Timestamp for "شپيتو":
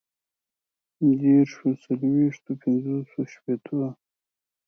3.33-3.77